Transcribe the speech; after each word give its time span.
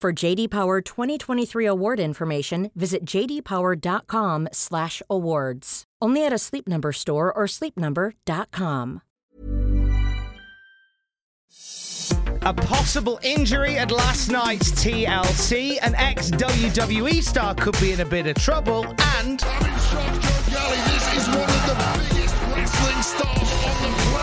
For 0.00 0.14
JD 0.14 0.48
Power 0.48 0.80
2023 0.80 1.66
award 1.66 2.00
information, 2.00 2.70
visit 2.74 3.04
jdpower.com/awards. 3.04 5.84
Only 6.00 6.24
at 6.24 6.32
a 6.32 6.38
Sleep 6.38 6.66
Number 6.66 6.92
store 6.92 7.30
or 7.30 7.44
sleepnumber.com. 7.44 9.02
A 12.42 12.54
possible 12.54 13.20
injury 13.22 13.76
at 13.76 13.92
last 13.92 14.30
night's 14.30 14.72
TLC. 14.72 15.76
An 15.82 15.94
ex 15.96 16.30
WWE 16.30 17.22
star 17.22 17.54
could 17.54 17.78
be 17.78 17.92
in 17.92 18.00
a 18.00 18.06
bit 18.06 18.26
of 18.26 18.36
trouble. 18.36 18.86
And. 19.18 19.40
This 19.40 21.12
is 21.18 21.28
one 21.28 21.44
of 21.44 21.66
the 21.68 21.76
biggest 22.08 22.34
wrestling 22.56 23.02
stars 23.02 23.52
on 23.52 23.82
the 23.82 23.90
planet. 24.08 24.19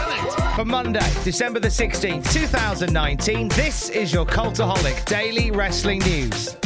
For 0.58 0.66
Monday, 0.66 1.08
December 1.24 1.60
the 1.60 1.68
16th, 1.68 2.34
2019, 2.34 3.50
this 3.50 3.90
is 3.92 4.12
your 4.12 4.26
Cultaholic 4.26 5.06
Daily 5.06 5.52
Wrestling 5.52 6.00
News. 6.00 6.58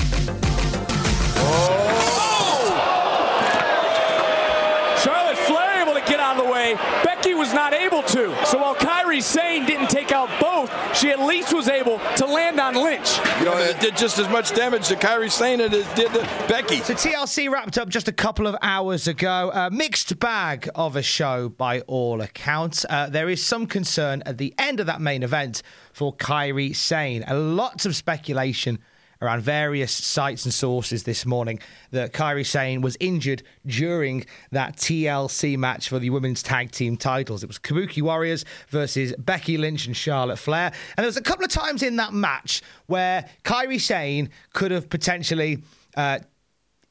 Charlotte 5.03 5.37
Flair 5.39 5.81
able 5.81 5.93
to 5.93 6.00
get 6.11 6.19
out 6.19 6.37
of 6.37 6.45
the 6.45 6.51
way. 6.51 6.75
Becky 7.05 7.33
was 7.33 7.53
not 7.53 7.73
able 7.73 8.03
to. 8.03 8.35
So 8.45 8.59
while 8.59 8.75
Kairi 8.75 9.21
Sane 9.21 9.65
didn't 9.65 9.89
take 9.89 10.11
out 10.11 10.29
both, 10.41 10.69
she 10.97 11.09
at 11.09 11.19
least 11.21 11.53
was 11.53 11.69
able 11.69 11.99
to 12.17 12.25
land 12.25 12.59
on 12.59 12.75
Lynch. 12.75 13.17
You 13.39 13.45
know, 13.45 13.57
it 13.57 13.79
did 13.79 13.95
just 13.95 14.19
as 14.19 14.27
much 14.27 14.53
damage 14.53 14.89
to 14.89 14.95
Kairi 14.95 15.31
Sane 15.31 15.61
as 15.61 15.71
it 15.71 15.95
did 15.95 16.11
to 16.11 16.19
Becky. 16.49 16.81
So 16.81 16.93
TLC 16.93 17.49
wrapped 17.49 17.77
up 17.77 17.87
just 17.87 18.09
a 18.09 18.11
couple 18.11 18.45
of 18.45 18.57
hours 18.61 19.07
ago. 19.07 19.51
A 19.53 19.71
mixed 19.71 20.19
bag 20.19 20.69
of 20.75 20.97
a 20.97 21.01
show 21.01 21.47
by 21.47 21.79
all 21.81 22.19
accounts. 22.19 22.85
Uh, 22.89 23.07
there 23.09 23.29
is 23.29 23.45
some 23.45 23.65
concern 23.65 24.21
at 24.25 24.37
the 24.37 24.53
end 24.57 24.81
of 24.81 24.87
that 24.87 24.99
main 24.99 25.23
event 25.23 25.63
for 25.93 26.13
Kairi 26.13 26.75
Sane. 26.75 27.23
A 27.27 27.35
lots 27.35 27.85
of 27.85 27.95
speculation 27.95 28.79
around 29.21 29.41
various 29.41 29.91
sites 29.91 30.45
and 30.45 30.53
sources 30.53 31.03
this 31.03 31.25
morning 31.25 31.59
that 31.91 32.13
Kairi 32.13 32.45
Sane 32.45 32.81
was 32.81 32.97
injured 32.99 33.43
during 33.65 34.25
that 34.51 34.77
TLC 34.77 35.57
match 35.57 35.89
for 35.89 35.99
the 35.99 36.09
women's 36.09 36.41
tag 36.41 36.71
team 36.71 36.97
titles. 36.97 37.43
It 37.43 37.47
was 37.47 37.59
Kabuki 37.59 38.01
Warriors 38.01 38.45
versus 38.69 39.13
Becky 39.17 39.57
Lynch 39.57 39.85
and 39.85 39.95
Charlotte 39.95 40.37
Flair. 40.37 40.67
And 40.97 41.03
there 41.03 41.05
was 41.05 41.17
a 41.17 41.21
couple 41.21 41.45
of 41.45 41.51
times 41.51 41.83
in 41.83 41.97
that 41.97 42.13
match 42.13 42.61
where 42.87 43.29
Kairi 43.43 43.79
Sane 43.79 44.29
could 44.53 44.71
have 44.71 44.89
potentially. 44.89 45.63
Uh, 45.95 46.19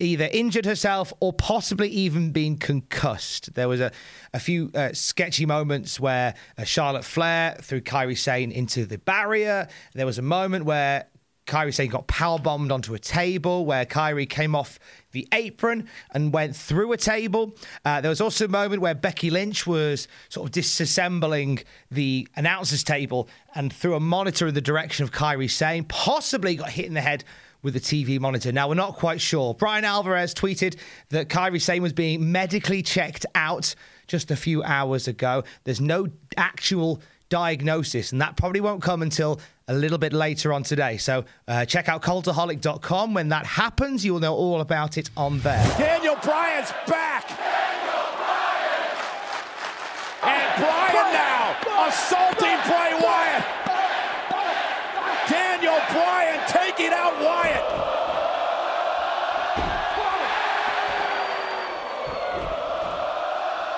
either 0.01 0.29
injured 0.33 0.65
herself 0.65 1.13
or 1.21 1.33
possibly 1.33 1.89
even 1.89 2.33
been 2.33 2.57
concussed. 2.57 3.55
There 3.55 3.69
was 3.69 3.81
a, 3.81 3.93
a 4.33 4.41
few 4.41 4.71
uh, 4.75 4.95
sketchy 4.95 5.47
moments 5.47 6.01
where 6.01 6.35
uh, 6.59 6.65
Charlotte 6.65 7.05
Flair 7.05 7.57
threw 7.61 7.83
Kairi 7.83 8.17
Sane 8.17 8.51
into 8.51 8.87
the 8.87 8.99
barrier. 8.99 9.69
There 9.95 10.07
was 10.07 10.19
a 10.19 10.23
moment 10.23 10.65
where 10.65 11.05
Kairi 11.47 11.75
Sane 11.75 11.91
got 11.91 12.07
power 12.07 12.39
bombed 12.39 12.71
onto 12.71 12.95
a 12.95 12.99
table 12.99 13.67
where 13.67 13.85
Kairi 13.85 14.29
came 14.29 14.55
off 14.55 14.79
the 15.13 15.27
apron 15.33 15.89
and 16.13 16.33
went 16.33 16.55
through 16.55 16.93
a 16.93 16.97
table. 16.97 17.57
Uh, 17.85 18.01
there 18.01 18.09
was 18.09 18.21
also 18.21 18.45
a 18.45 18.49
moment 18.49 18.81
where 18.83 18.95
Becky 18.95 19.31
Lynch 19.31 19.67
was 19.67 20.07
sort 20.29 20.49
of 20.49 20.53
disassembling 20.53 21.65
the 21.91 22.29
announcer's 22.37 22.85
table 22.85 23.29
and 23.55 23.73
threw 23.73 23.95
a 23.95 24.01
monitor 24.01 24.47
in 24.47 24.55
the 24.55 24.61
direction 24.61 25.03
of 25.03 25.11
Kairi 25.11 25.51
Sane 25.51 25.85
possibly 25.85 26.55
got 26.55 26.71
hit 26.71 26.87
in 26.87 26.95
the 26.95 27.01
head 27.01 27.25
with 27.63 27.77
a 27.77 27.81
TV 27.81 28.19
monitor. 28.19 28.53
Now, 28.53 28.69
we're 28.69 28.75
not 28.75 28.97
quite 28.97 29.21
sure. 29.21 29.55
Bryan 29.55 29.85
Alvarez 29.85 30.35
tweeted 30.35 30.77
that 31.11 31.29
Kairi 31.29 31.61
Sane 31.61 31.83
was 31.83 31.93
being 31.93 32.33
medically 32.33 32.83
checked 32.83 33.27
out 33.35 33.75
just 34.07 34.31
a 34.31 34.37
few 34.37 34.63
hours 34.63 35.09
ago. 35.09 35.45
There's 35.65 35.81
no 35.81 36.09
actual 36.37 37.03
diagnosis, 37.29 38.13
and 38.13 38.21
that 38.21 38.37
probably 38.37 38.61
won't 38.61 38.83
come 38.83 39.03
until 39.03 39.41
a 39.71 39.75
little 39.75 39.99
bit 39.99 40.13
later 40.13 40.53
on 40.53 40.65
today. 40.65 40.97
So 40.97 41.25
uh, 41.47 41.65
check 41.65 41.89
out 41.89 42.03
cultaholic.com. 42.03 43.15
When 43.15 43.29
that 43.29 43.47
happens, 43.47 44.05
you 44.05 44.13
will 44.13 44.21
know 44.21 44.35
all 44.35 44.61
about 44.61 44.99
it 44.99 45.11
on 45.17 45.39
there. 45.41 45.65
Daniel 45.79 46.17
Bryan's 46.17 46.73
back. 46.89 47.31
And 50.23 50.61
Bryan 50.61 51.13
now 51.15 51.57
assaulting 51.87 52.59
Bray 52.67 52.99
Wyatt. 52.99 53.45
Daniel 55.31 55.79
Bryan 55.93 56.41
taking 56.49 56.93
out 56.93 57.15
Wyatt. 57.23 57.63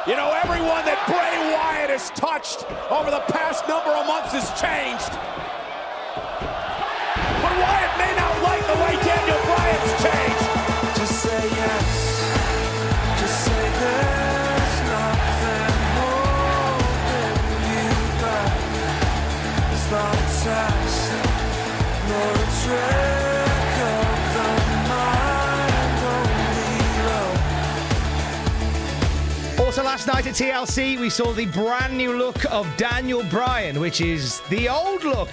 You 0.08 0.16
know, 0.16 0.32
everyone 0.42 0.84
that 0.86 0.98
Bray 1.06 1.54
Wyatt 1.54 1.90
has 1.90 2.10
touched 2.10 2.64
over 2.90 3.10
the 3.10 3.20
past 3.28 3.68
number 3.68 3.90
of 3.90 4.06
months 4.06 4.32
has 4.32 4.48
changed. 4.58 5.41
Also, 29.58 29.84
last 29.84 30.06
night 30.06 30.26
at 30.26 30.34
TLC, 30.34 31.00
we 31.00 31.08
saw 31.08 31.32
the 31.32 31.46
brand 31.46 31.96
new 31.96 32.18
look 32.18 32.44
of 32.52 32.66
Daniel 32.76 33.22
Bryan, 33.24 33.80
which 33.80 34.00
is 34.02 34.40
the 34.50 34.68
old 34.68 35.02
look 35.02 35.30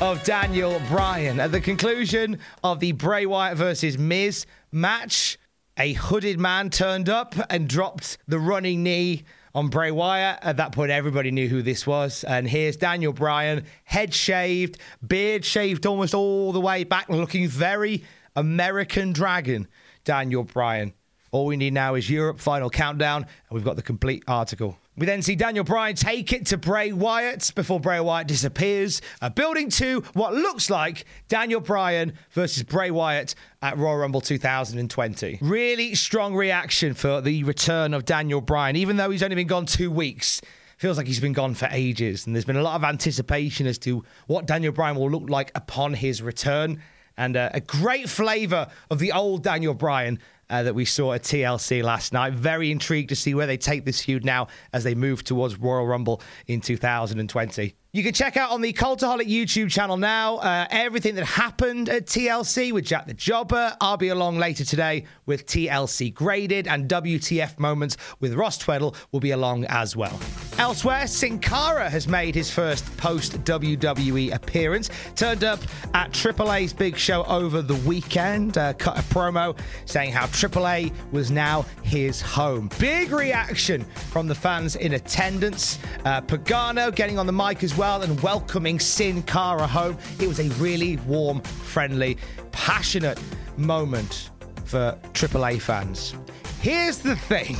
of 0.00 0.24
Daniel 0.24 0.80
Bryan. 0.88 1.40
At 1.40 1.52
the 1.52 1.60
conclusion 1.60 2.38
of 2.64 2.80
the 2.80 2.92
Bray 2.92 3.26
Wyatt 3.26 3.58
versus 3.58 3.98
Miz 3.98 4.46
match, 4.72 5.38
a 5.78 5.92
hooded 5.92 6.40
man 6.40 6.70
turned 6.70 7.08
up 7.08 7.34
and 7.50 7.68
dropped 7.68 8.16
the 8.26 8.38
running 8.38 8.82
knee 8.82 9.24
on 9.54 9.68
Bray 9.68 9.90
Wyatt. 9.90 10.38
At 10.42 10.56
that 10.56 10.72
point, 10.72 10.90
everybody 10.90 11.30
knew 11.30 11.48
who 11.48 11.60
this 11.60 11.86
was. 11.86 12.24
And 12.24 12.48
here's 12.48 12.76
Daniel 12.76 13.12
Bryan, 13.12 13.66
head 13.84 14.14
shaved, 14.14 14.78
beard 15.06 15.44
shaved 15.44 15.84
almost 15.84 16.14
all 16.14 16.52
the 16.52 16.60
way 16.60 16.84
back, 16.84 17.08
looking 17.10 17.46
very 17.46 18.04
American 18.34 19.12
Dragon. 19.12 19.68
Daniel 20.04 20.44
Bryan. 20.44 20.94
All 21.32 21.46
we 21.46 21.56
need 21.56 21.72
now 21.72 21.94
is 21.94 22.10
Europe 22.10 22.40
final 22.40 22.70
countdown, 22.70 23.22
and 23.22 23.50
we've 23.50 23.64
got 23.64 23.76
the 23.76 23.82
complete 23.82 24.24
article. 24.26 24.76
We 24.96 25.06
then 25.06 25.22
see 25.22 25.36
Daniel 25.36 25.64
Bryan 25.64 25.94
take 25.94 26.32
it 26.32 26.46
to 26.46 26.58
Bray 26.58 26.92
Wyatt 26.92 27.52
before 27.54 27.78
Bray 27.78 28.00
Wyatt 28.00 28.26
disappears, 28.26 29.00
uh, 29.22 29.30
building 29.30 29.70
to 29.70 30.00
what 30.14 30.34
looks 30.34 30.68
like 30.68 31.04
Daniel 31.28 31.60
Bryan 31.60 32.14
versus 32.32 32.64
Bray 32.64 32.90
Wyatt 32.90 33.34
at 33.62 33.78
Royal 33.78 33.98
Rumble 33.98 34.20
2020. 34.20 35.38
Really 35.40 35.94
strong 35.94 36.34
reaction 36.34 36.94
for 36.94 37.20
the 37.20 37.44
return 37.44 37.94
of 37.94 38.04
Daniel 38.04 38.40
Bryan, 38.40 38.76
even 38.76 38.96
though 38.96 39.10
he's 39.10 39.22
only 39.22 39.36
been 39.36 39.46
gone 39.46 39.66
two 39.66 39.90
weeks. 39.90 40.42
Feels 40.78 40.96
like 40.96 41.06
he's 41.06 41.20
been 41.20 41.32
gone 41.32 41.54
for 41.54 41.68
ages, 41.70 42.26
and 42.26 42.34
there's 42.34 42.44
been 42.44 42.56
a 42.56 42.62
lot 42.62 42.74
of 42.74 42.84
anticipation 42.84 43.66
as 43.66 43.78
to 43.78 44.04
what 44.26 44.46
Daniel 44.46 44.72
Bryan 44.72 44.96
will 44.96 45.10
look 45.10 45.30
like 45.30 45.52
upon 45.54 45.94
his 45.94 46.22
return, 46.22 46.82
and 47.16 47.36
uh, 47.36 47.50
a 47.52 47.60
great 47.60 48.08
flavour 48.08 48.68
of 48.90 48.98
the 48.98 49.12
old 49.12 49.42
Daniel 49.42 49.74
Bryan 49.74 50.18
uh, 50.48 50.62
that 50.64 50.74
we 50.74 50.84
saw 50.84 51.12
at 51.12 51.22
TLC 51.22 51.82
last 51.82 52.12
night. 52.12 52.32
Very 52.32 52.70
intrigued 52.70 53.08
to 53.10 53.16
see 53.16 53.34
where 53.34 53.46
they 53.46 53.56
take 53.56 53.84
this 53.84 54.02
feud 54.02 54.24
now 54.24 54.48
as 54.72 54.84
they 54.84 54.94
move 54.94 55.24
towards 55.24 55.56
Royal 55.56 55.86
Rumble 55.86 56.20
in 56.46 56.60
2020. 56.60 57.74
You 57.92 58.04
can 58.04 58.14
check 58.14 58.36
out 58.36 58.52
on 58.52 58.60
the 58.60 58.72
Cultaholic 58.72 59.26
YouTube 59.26 59.68
channel 59.68 59.96
now 59.96 60.36
uh, 60.36 60.64
everything 60.70 61.16
that 61.16 61.24
happened 61.24 61.88
at 61.88 62.06
TLC 62.06 62.70
with 62.70 62.84
Jack 62.84 63.08
the 63.08 63.14
Jobber. 63.14 63.76
I'll 63.80 63.96
be 63.96 64.10
along 64.10 64.38
later 64.38 64.64
today 64.64 65.06
with 65.26 65.44
TLC 65.46 66.14
Graded 66.14 66.68
and 66.68 66.88
WTF 66.88 67.58
Moments 67.58 67.96
with 68.20 68.34
Ross 68.34 68.58
Tweddell 68.58 68.94
will 69.10 69.18
be 69.18 69.32
along 69.32 69.64
as 69.64 69.96
well. 69.96 70.20
Elsewhere, 70.58 71.08
Sin 71.08 71.40
Cara 71.40 71.90
has 71.90 72.06
made 72.06 72.34
his 72.36 72.48
first 72.48 72.96
post 72.96 73.42
WWE 73.44 74.34
appearance. 74.34 74.88
Turned 75.16 75.42
up 75.42 75.58
at 75.92 76.12
AAA's 76.12 76.72
big 76.72 76.96
show 76.96 77.24
over 77.24 77.60
the 77.60 77.74
weekend. 77.76 78.56
Uh, 78.56 78.72
cut 78.74 78.98
a 78.98 79.02
promo 79.02 79.58
saying 79.86 80.12
how 80.12 80.26
AAA 80.26 80.92
was 81.10 81.32
now 81.32 81.62
his 81.82 82.20
home. 82.20 82.70
Big 82.78 83.10
reaction 83.10 83.82
from 84.12 84.28
the 84.28 84.34
fans 84.34 84.76
in 84.76 84.94
attendance. 84.94 85.80
Uh, 86.04 86.20
Pagano 86.20 86.94
getting 86.94 87.18
on 87.18 87.26
the 87.26 87.32
mic 87.32 87.64
as 87.64 87.76
and 87.80 88.20
welcoming 88.20 88.78
Sin 88.78 89.22
Cara 89.22 89.66
home. 89.66 89.96
It 90.20 90.28
was 90.28 90.38
a 90.38 90.50
really 90.60 90.98
warm, 90.98 91.40
friendly, 91.40 92.18
passionate 92.52 93.18
moment 93.56 94.28
for 94.66 94.98
AAA 95.14 95.62
fans. 95.62 96.14
Here's 96.60 96.98
the 96.98 97.16
thing. 97.16 97.56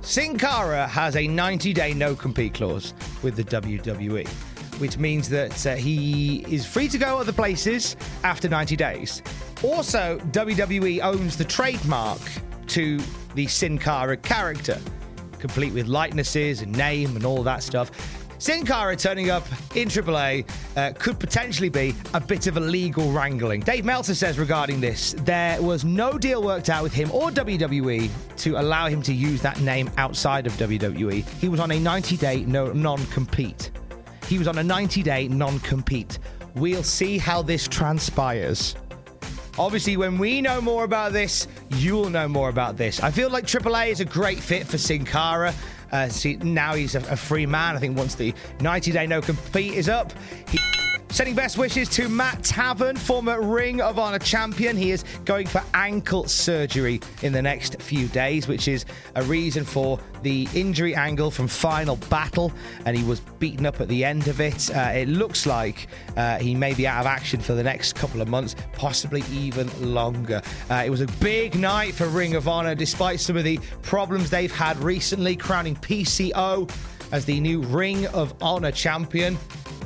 Sin 0.00 0.38
Cara 0.38 0.86
has 0.86 1.16
a 1.16 1.28
90 1.28 1.74
day 1.74 1.92
no 1.92 2.14
compete 2.14 2.54
clause 2.54 2.94
with 3.22 3.36
the 3.36 3.44
WWE, 3.44 4.26
which 4.80 4.96
means 4.96 5.28
that 5.28 5.66
uh, 5.66 5.74
he 5.74 6.38
is 6.48 6.64
free 6.64 6.88
to 6.88 6.96
go 6.96 7.18
other 7.18 7.32
places 7.32 7.94
after 8.24 8.48
90 8.48 8.74
days. 8.74 9.22
Also, 9.62 10.18
WWE 10.30 11.00
owns 11.02 11.36
the 11.36 11.44
trademark 11.44 12.20
to 12.68 12.98
the 13.34 13.46
Sin 13.48 13.76
Cara 13.76 14.16
character, 14.16 14.80
complete 15.38 15.74
with 15.74 15.88
likenesses 15.88 16.62
and 16.62 16.74
name 16.74 17.16
and 17.16 17.26
all 17.26 17.42
that 17.42 17.62
stuff. 17.62 17.90
Sin 18.38 18.66
Cara 18.66 18.94
turning 18.96 19.30
up 19.30 19.46
in 19.74 19.88
AAA 19.88 20.48
uh, 20.76 20.92
could 20.98 21.18
potentially 21.18 21.70
be 21.70 21.94
a 22.12 22.20
bit 22.20 22.46
of 22.46 22.56
a 22.56 22.60
legal 22.60 23.10
wrangling. 23.10 23.60
Dave 23.60 23.84
Meltzer 23.84 24.14
says 24.14 24.38
regarding 24.38 24.80
this, 24.80 25.14
there 25.20 25.60
was 25.62 25.84
no 25.84 26.18
deal 26.18 26.42
worked 26.42 26.68
out 26.68 26.82
with 26.82 26.92
him 26.92 27.10
or 27.12 27.30
WWE 27.30 28.10
to 28.36 28.60
allow 28.60 28.88
him 28.88 29.00
to 29.02 29.12
use 29.12 29.40
that 29.40 29.60
name 29.60 29.90
outside 29.96 30.46
of 30.46 30.52
WWE. 30.54 31.26
He 31.40 31.48
was 31.48 31.60
on 31.60 31.70
a 31.70 31.80
90 31.80 32.16
day 32.18 32.44
no, 32.44 32.72
non 32.72 33.04
compete. 33.06 33.70
He 34.26 34.38
was 34.38 34.48
on 34.48 34.58
a 34.58 34.62
90 34.62 35.02
day 35.02 35.28
non 35.28 35.58
compete. 35.60 36.18
We'll 36.54 36.82
see 36.82 37.18
how 37.18 37.42
this 37.42 37.66
transpires. 37.66 38.76
Obviously, 39.58 39.96
when 39.96 40.18
we 40.18 40.42
know 40.42 40.60
more 40.60 40.84
about 40.84 41.12
this, 41.12 41.48
you'll 41.70 42.10
know 42.10 42.28
more 42.28 42.50
about 42.50 42.76
this. 42.76 43.00
I 43.02 43.10
feel 43.10 43.30
like 43.30 43.46
AAA 43.46 43.88
is 43.88 44.00
a 44.00 44.04
great 44.04 44.38
fit 44.38 44.66
for 44.66 44.76
Sin 44.76 45.04
Cara. 45.04 45.54
Uh, 45.92 46.08
see, 46.08 46.36
now 46.36 46.74
he's 46.74 46.94
a, 46.94 46.98
a 47.10 47.16
free 47.16 47.46
man. 47.46 47.76
I 47.76 47.78
think 47.78 47.96
once 47.96 48.14
the 48.14 48.34
90 48.60 48.92
day 48.92 49.06
no 49.06 49.20
compete 49.20 49.74
is 49.74 49.88
up, 49.88 50.12
he. 50.48 50.58
Sending 51.08 51.34
best 51.34 51.56
wishes 51.56 51.88
to 51.88 52.08
Matt 52.10 52.42
Taven, 52.42 52.98
former 52.98 53.40
Ring 53.40 53.80
of 53.80 53.98
Honor 53.98 54.18
champion. 54.18 54.76
He 54.76 54.90
is 54.90 55.02
going 55.24 55.46
for 55.46 55.62
ankle 55.72 56.28
surgery 56.28 57.00
in 57.22 57.32
the 57.32 57.40
next 57.40 57.80
few 57.80 58.06
days, 58.08 58.46
which 58.46 58.68
is 58.68 58.84
a 59.14 59.22
reason 59.22 59.64
for 59.64 59.98
the 60.22 60.46
injury 60.52 60.94
angle 60.94 61.30
from 61.30 61.48
Final 61.48 61.96
Battle, 62.10 62.52
and 62.84 62.96
he 62.96 63.02
was 63.04 63.20
beaten 63.38 63.64
up 63.64 63.80
at 63.80 63.88
the 63.88 64.04
end 64.04 64.28
of 64.28 64.40
it. 64.40 64.68
Uh, 64.74 64.90
it 64.94 65.08
looks 65.08 65.46
like 65.46 65.86
uh, 66.18 66.38
he 66.38 66.54
may 66.54 66.74
be 66.74 66.86
out 66.86 67.00
of 67.00 67.06
action 67.06 67.40
for 67.40 67.54
the 67.54 67.62
next 67.62 67.94
couple 67.94 68.20
of 68.20 68.28
months, 68.28 68.54
possibly 68.72 69.22
even 69.30 69.70
longer. 69.94 70.42
Uh, 70.68 70.82
it 70.84 70.90
was 70.90 71.00
a 71.00 71.06
big 71.20 71.54
night 71.54 71.94
for 71.94 72.08
Ring 72.08 72.34
of 72.34 72.46
Honor, 72.46 72.74
despite 72.74 73.20
some 73.20 73.38
of 73.38 73.44
the 73.44 73.58
problems 73.80 74.28
they've 74.28 74.54
had 74.54 74.76
recently, 74.80 75.34
crowning 75.34 75.76
PCO 75.76 76.70
as 77.12 77.24
the 77.24 77.40
new 77.40 77.62
Ring 77.62 78.06
of 78.08 78.34
Honor 78.42 78.72
champion 78.72 79.38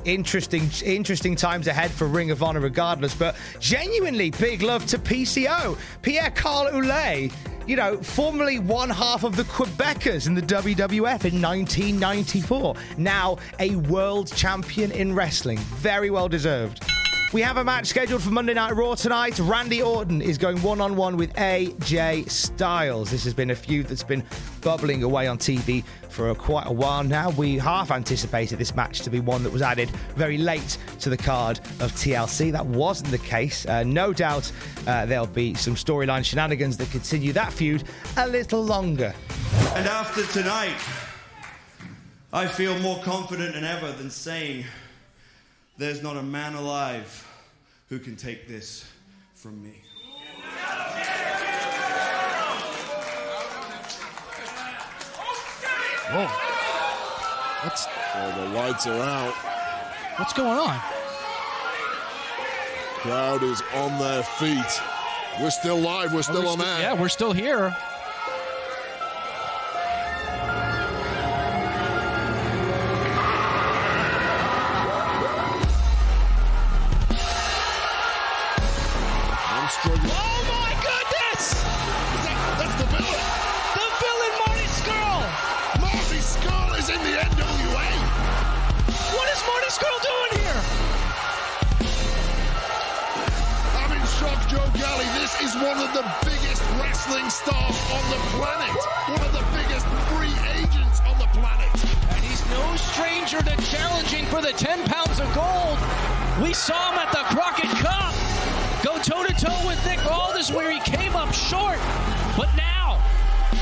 interesting 0.04 0.68
interesting 0.84 1.36
times 1.36 1.66
ahead 1.66 1.90
for 1.90 2.06
Ring 2.06 2.30
of 2.30 2.42
Honor 2.42 2.60
regardless 2.60 3.14
but 3.14 3.36
genuinely 3.58 4.30
big 4.30 4.62
love 4.62 4.86
to 4.86 4.98
PCO 4.98 5.78
Pierre 6.02 6.30
Carl 6.30 6.68
Ouellet 6.70 7.32
you 7.66 7.76
know 7.76 7.96
formerly 7.98 8.58
one 8.58 8.90
half 8.90 9.24
of 9.24 9.36
the 9.36 9.44
Quebecers 9.44 10.26
in 10.26 10.34
the 10.34 10.42
WWF 10.42 11.24
in 11.24 11.40
1994 11.40 12.74
now 12.96 13.36
a 13.58 13.76
world 13.76 14.32
champion 14.34 14.90
in 14.92 15.14
wrestling. 15.14 15.58
Very 15.58 16.10
well 16.10 16.28
deserved 16.28 16.89
we 17.32 17.40
have 17.42 17.58
a 17.58 17.64
match 17.64 17.86
scheduled 17.86 18.22
for 18.22 18.30
Monday 18.30 18.54
Night 18.54 18.74
Raw 18.74 18.96
tonight. 18.96 19.38
Randy 19.38 19.82
Orton 19.82 20.20
is 20.20 20.36
going 20.36 20.60
one 20.62 20.80
on 20.80 20.96
one 20.96 21.16
with 21.16 21.32
AJ 21.34 22.28
Styles. 22.28 23.10
This 23.10 23.22
has 23.22 23.34
been 23.34 23.50
a 23.50 23.54
feud 23.54 23.86
that's 23.86 24.02
been 24.02 24.24
bubbling 24.62 25.04
away 25.04 25.28
on 25.28 25.38
TV 25.38 25.84
for 26.08 26.30
a, 26.30 26.34
quite 26.34 26.66
a 26.66 26.72
while 26.72 27.04
now. 27.04 27.30
We 27.30 27.56
half 27.56 27.92
anticipated 27.92 28.58
this 28.58 28.74
match 28.74 29.02
to 29.02 29.10
be 29.10 29.20
one 29.20 29.44
that 29.44 29.52
was 29.52 29.62
added 29.62 29.90
very 30.16 30.38
late 30.38 30.76
to 31.00 31.10
the 31.10 31.16
card 31.16 31.58
of 31.78 31.92
TLC. 31.92 32.50
That 32.50 32.66
wasn't 32.66 33.12
the 33.12 33.18
case. 33.18 33.64
Uh, 33.64 33.84
no 33.84 34.12
doubt 34.12 34.50
uh, 34.88 35.06
there'll 35.06 35.26
be 35.26 35.54
some 35.54 35.76
storyline 35.76 36.24
shenanigans 36.24 36.76
that 36.78 36.90
continue 36.90 37.32
that 37.34 37.52
feud 37.52 37.84
a 38.16 38.26
little 38.26 38.64
longer. 38.64 39.14
And 39.74 39.86
after 39.86 40.26
tonight, 40.26 40.76
I 42.32 42.48
feel 42.48 42.76
more 42.80 43.00
confident 43.02 43.54
than 43.54 43.64
ever 43.64 43.92
than 43.92 44.10
saying 44.10 44.64
there's 45.80 46.02
not 46.02 46.16
a 46.18 46.22
man 46.22 46.54
alive 46.54 47.26
who 47.88 47.98
can 47.98 48.14
take 48.14 48.46
this 48.46 48.84
from 49.34 49.62
me. 49.64 49.72
Whoa. 56.12 56.26
What's, 57.64 57.86
Oh, 58.12 58.32
the 58.42 58.48
lights 58.56 58.86
are 58.88 59.00
out. 59.00 59.32
what's 60.18 60.32
going 60.32 60.58
on? 60.58 60.80
Crowd 63.02 63.42
is 63.44 63.62
on 63.74 63.98
their 64.00 64.22
feet. 64.24 64.80
We're 65.40 65.50
still 65.50 65.78
live. 65.78 66.12
We're 66.12 66.22
still 66.22 66.42
We're 66.42 66.48
on 66.50 66.58
sti- 66.58 66.74
air. 66.76 66.80
Yeah, 66.80 67.00
we're 67.00 67.08
still 67.08 67.32
here. 67.32 67.74
Of 95.90 95.96
the 95.96 96.30
biggest 96.30 96.62
wrestling 96.78 97.28
stars 97.30 97.76
on 97.90 98.10
the 98.10 98.20
planet. 98.38 98.76
One 99.10 99.26
of 99.26 99.32
the 99.32 99.42
biggest 99.58 99.84
free 100.06 100.30
agents 100.54 101.00
on 101.00 101.18
the 101.18 101.26
planet. 101.34 101.66
And 102.14 102.22
he's 102.22 102.48
no 102.50 102.76
stranger 102.76 103.42
to 103.42 103.56
challenging 103.74 104.24
for 104.26 104.40
the 104.40 104.52
10 104.52 104.84
pounds 104.86 105.18
of 105.18 105.26
gold. 105.34 105.78
We 106.40 106.54
saw 106.54 106.92
him 106.92 106.98
at 107.00 107.10
the 107.10 107.24
Crockett 107.34 107.70
Cup 107.82 108.14
go 108.84 109.02
toe 109.02 109.24
to 109.24 109.34
toe 109.34 109.66
with 109.66 109.84
Nick 109.84 109.98
Aldis 110.06 110.52
where 110.52 110.70
he 110.70 110.78
came 110.78 111.16
up 111.16 111.34
short. 111.34 111.78
But 112.36 112.54
now, 112.56 113.02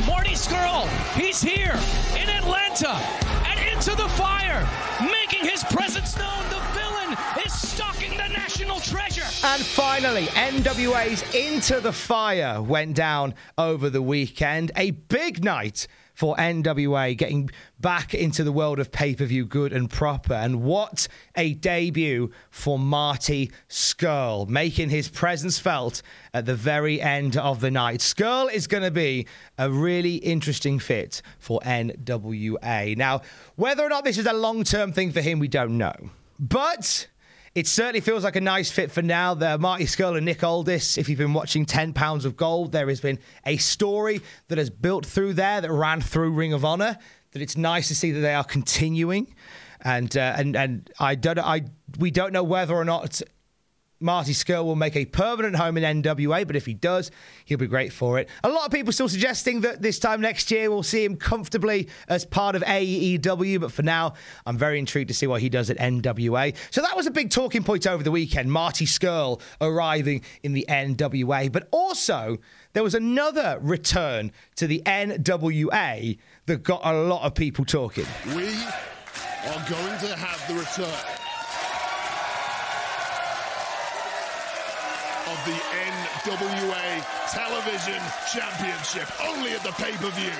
Marty 0.07 0.35
Scurll, 0.35 0.87
he's 1.15 1.41
here 1.41 1.81
in 2.21 2.29
Atlanta 2.29 2.93
and 3.49 3.59
into 3.73 3.97
the 3.97 4.09
fire, 4.21 4.69
making 5.01 5.49
his 5.49 5.65
presence 5.65 6.19
known. 6.19 6.45
The 6.51 6.61
is 7.45 7.53
stalking 7.53 8.11
the 8.13 8.29
national 8.29 8.81
treasure. 8.81 9.23
And 9.45 9.63
finally, 9.63 10.27
NWA's 10.27 11.23
Into 11.35 11.81
the 11.81 11.93
Fire 11.93 12.61
went 12.63 12.95
down 12.95 13.35
over 13.57 13.91
the 13.91 14.03
weekend. 14.03 14.73
A 14.77 14.91
big 14.91 15.45
night 15.45 15.87
for 16.19 16.35
NWA 16.35 17.17
getting 17.17 17.49
back 17.79 18.13
into 18.13 18.43
the 18.43 18.51
world 18.51 18.81
of 18.81 18.91
pay 18.91 19.15
per 19.15 19.25
view 19.25 19.47
good 19.47 19.73
and 19.73 19.89
proper. 19.89 20.35
And 20.35 20.65
what 20.65 21.07
a 21.37 21.55
debut 21.55 22.33
for 22.51 22.77
Marty 22.77 23.53
Scurll, 23.69 24.49
making 24.49 24.91
his 24.91 25.09
presence 25.09 25.61
felt 25.61 26.03
at 26.35 26.45
the 26.45 26.57
very 26.57 27.01
end 27.01 27.37
of 27.37 27.61
the 27.61 27.71
night. 27.71 28.01
Scurll 28.01 28.53
is 28.53 28.67
going 28.67 28.83
to 28.83 28.91
be 28.91 29.29
a 29.59 29.71
really 29.71 30.17
interesting 30.17 30.81
fit 30.81 31.23
for 31.39 31.61
NWA. 31.61 32.97
Now, 32.97 33.23
whether 33.55 33.85
or 33.85 33.89
not 33.89 34.03
this 34.03 34.19
is 34.19 34.27
a 34.27 34.33
long 34.33 34.65
term 34.65 34.93
thing 34.93 35.13
for 35.13 35.21
him, 35.21 35.39
we 35.39 35.47
don't 35.47 35.79
know. 35.79 35.95
But 36.39 37.09
it 37.55 37.67
certainly 37.67 38.01
feels 38.01 38.25
like 38.25 38.37
a 38.37 38.41
nice 38.41 38.71
fit 38.71 38.91
for 38.91 39.03
now. 39.03 39.35
The 39.35 39.59
Marty 39.59 39.85
Scurll 39.85 40.17
and 40.17 40.25
Nick 40.25 40.45
Aldis. 40.45 40.97
If 40.97 41.09
you've 41.09 41.19
been 41.19 41.33
watching 41.33 41.67
10 41.67 41.93
Pounds 41.93 42.25
of 42.25 42.37
Gold, 42.37 42.73
there 42.73 42.89
has 42.89 43.01
been 43.01 43.19
a 43.45 43.57
story 43.57 44.21
that 44.49 44.59
has 44.59 44.71
built 44.71 45.05
through 45.05 45.35
there 45.35 45.61
that 45.61 45.71
ran 45.71 46.01
through 46.01 46.33
Ring 46.33 46.53
of 46.53 46.65
Honor. 46.65 46.99
That 47.33 47.43
it's 47.43 47.57
nice 47.57 47.89
to 47.89 47.95
see 47.95 48.13
that 48.13 48.21
they 48.21 48.35
are 48.35 48.45
continuing, 48.45 49.35
and 49.83 50.17
uh, 50.17 50.35
and 50.39 50.57
and 50.57 50.91
I 50.99 51.15
don't 51.15 51.39
I 51.39 51.63
we 51.99 52.11
don't 52.11 52.33
know 52.33 52.43
whether 52.43 52.75
or 52.75 52.87
not 52.87 53.21
Marty 54.01 54.33
Scurll 54.33 54.65
will 54.65 54.77
make 54.77 54.95
a 54.95 55.05
permanent 55.05 55.57
home 55.57 55.77
in 55.77 56.03
NWA, 56.03 56.47
but 56.47 56.55
if 56.55 56.67
he 56.67 56.75
does, 56.75 57.11
he'll 57.45 57.59
be 57.59 57.67
great 57.67 57.93
for 57.93 58.19
it. 58.19 58.29
A 58.45 58.49
lot 58.49 58.67
of 58.67 58.73
people 58.73 58.93
still 58.93 59.09
suggesting 59.09 59.63
that 59.63 59.83
this 59.83 59.99
time 59.99 60.21
next 60.21 60.51
year 60.51 60.71
we'll 60.71 60.85
see 60.85 61.05
him 61.05 61.17
comfortably 61.17 61.89
as 62.09 62.25
part 62.25 62.55
of 62.55 62.63
AEW, 62.63 63.61
but 63.61 63.73
for 63.73 63.83
now, 63.83 64.15
I'm 64.47 64.57
very 64.57 64.79
intrigued 64.79 65.09
to 65.09 65.15
see 65.15 65.27
what 65.27 65.41
he 65.41 65.49
does 65.49 65.69
at 65.69 65.79
NWA. 65.79 66.55
So 66.71 66.81
that 66.81 66.97
was 66.97 67.07
a 67.07 67.11
big 67.11 67.31
talking 67.31 67.65
point 67.65 67.87
over 67.87 68.03
the 68.03 68.13
weekend 68.13 68.53
Marty 68.53 68.87
Scurll 68.87 69.41
arriving 69.61 70.23
in 70.43 70.53
the 70.53 70.65
NWA, 70.69 71.51
but 71.51 71.67
also 71.73 72.39
there 72.75 72.85
was 72.85 72.95
another 72.95 73.59
return 73.61 74.31
to 74.57 74.69
the 74.69 74.83
NWA 74.87 76.19
that 76.47 76.63
got 76.63 76.83
a 76.85 76.93
lot 76.93 77.25
of 77.25 77.35
people 77.35 77.65
talking. 77.65 78.07
We 78.29 78.47
are 78.47 79.69
going 79.69 79.99
to 79.99 80.17
have 80.17 80.47
the 80.47 80.55
return 80.55 81.18
of 85.29 85.45
the 85.45 85.61
NWA 86.31 87.05
Television 87.31 88.01
Championship, 88.33 89.09
only 89.21 89.53
at 89.53 89.63
the 89.63 89.73
pay 89.73 89.93
per 89.93 90.09
view. 90.11 90.33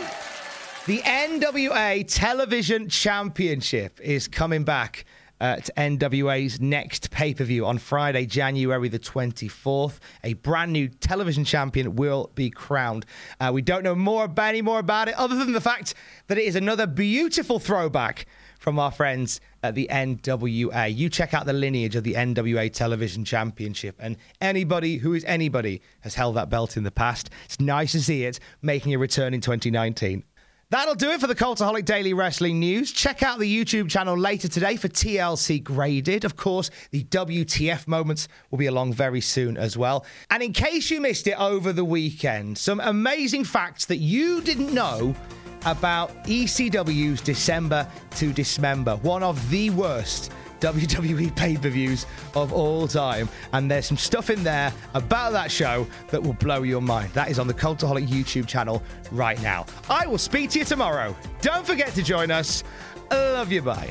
The 0.87 1.03
NWA 1.03 2.07
Television 2.09 2.89
Championship 2.89 4.01
is 4.01 4.29
coming 4.29 4.65
back 4.65 5.05
uh, 5.43 5.57
to 5.57 5.73
NWA's 5.75 6.59
next 6.59 7.11
pay 7.11 7.35
per 7.35 7.45
view 7.45 7.67
on 7.67 7.77
Friday, 7.77 8.25
January 8.25 8.89
the 8.89 8.99
24th. 8.99 9.99
A 10.25 10.33
brand 10.35 10.73
new 10.73 10.89
television 10.89 11.45
champion 11.45 11.95
will 11.95 12.31
be 12.35 12.49
crowned. 12.49 13.05
Uh, 13.39 13.51
we 13.53 13.61
don't 13.61 13.83
know 13.83 13.95
more 13.95 14.25
about, 14.25 14.49
any 14.49 14.63
more 14.63 14.79
about 14.79 15.09
it, 15.09 15.15
other 15.17 15.37
than 15.37 15.53
the 15.53 15.61
fact 15.61 15.93
that 16.29 16.39
it 16.39 16.45
is 16.45 16.57
another 16.57 16.87
beautiful 16.87 17.59
throwback 17.59 18.25
from 18.59 18.79
our 18.79 18.91
friends 18.91 19.41
at 19.63 19.75
the 19.75 19.89
NWA. 19.91 20.95
You 20.95 21.09
check 21.09 21.33
out 21.33 21.47
the 21.47 21.53
lineage 21.53 21.97
of 21.97 22.05
the 22.05 22.15
NWA 22.15 22.73
Television 22.73 23.25
Championship, 23.25 23.97
and 23.99 24.17
anybody 24.41 24.99
who 24.99 25.15
is 25.15 25.25
anybody 25.25 25.81
has 26.01 26.15
held 26.15 26.37
that 26.37 26.51
belt 26.51 26.77
in 26.77 26.85
the 26.85 26.91
past. 26.91 27.31
It's 27.47 27.59
nice 27.61 27.93
to 27.93 28.03
see 28.03 28.25
it 28.25 28.39
making 28.61 28.95
a 28.95 28.99
return 28.99 29.33
in 29.33 29.41
2019. 29.41 30.25
That'll 30.71 30.95
do 30.95 31.11
it 31.13 31.21
for 31.21 31.27
the 31.27 31.35
Cultaholic 31.35 31.87
Daily 31.87 32.13
Wrestling 32.13 32.61
News. 32.61 32.93
Check 32.93 33.23
out 33.23 33.39
the 33.39 33.65
YouTube 33.65 33.89
channel 33.89 34.19
later 34.19 34.49
today 34.49 34.77
for 34.77 34.89
TLC 34.89 35.65
Graded. 35.65 36.27
Of 36.27 36.37
course, 36.37 36.71
the 36.91 37.05
WTF 37.05 37.89
moments 37.89 38.29
will 38.51 38.59
be 38.59 38.67
along 38.67 38.93
very 38.93 39.23
soon 39.23 39.57
as 39.57 39.79
well. 39.79 40.05
And 40.29 40.43
in 40.43 40.53
case 40.53 40.91
you 40.91 41.01
missed 41.01 41.27
it 41.27 41.41
over 41.41 41.73
the 41.73 41.87
weekend, 41.87 42.59
some 42.59 42.81
amazing 42.81 43.45
facts 43.45 43.87
that 43.87 43.97
you 43.97 44.43
didn't 44.43 44.75
know 44.75 45.17
about 45.65 46.25
ECW's 46.25 47.21
December 47.21 47.87
to 48.17 48.33
Dismember, 48.33 48.97
one 48.97 49.23
of 49.23 49.51
the 49.51 49.71
worst 49.71 50.33
WWE 50.61 51.35
pay 51.37 51.57
per 51.57 51.69
views 51.69 52.07
of 52.35 52.53
all 52.53 52.89
time. 52.89 53.29
And 53.53 53.71
there's 53.71 53.87
some 53.87 53.97
stuff 53.97 54.31
in 54.31 54.43
there 54.43 54.73
about 54.95 55.33
that 55.33 55.51
show 55.51 55.87
that 56.09 56.23
will 56.23 56.35
blow 56.35 56.63
your 56.63 56.83
mind. 56.83 57.13
That 57.13 57.31
is 57.31 57.39
on 57.39 57.47
the 57.47 57.55
Cultaholic 57.55 58.07
YouTube 58.09 58.47
channel 58.47 58.83
right 59.13 59.41
now. 59.43 59.67
I 59.89 60.07
will 60.07 60.19
speak 60.19 60.51
to 60.51 60.61
you 60.61 60.65
tomorrow. 60.65 61.17
Don't 61.41 61.67
forget 61.67 61.95
to 61.95 62.03
join 62.03 62.31
us. 62.31 62.65
Love 63.11 63.53
you. 63.53 63.63
Bye. 63.63 63.91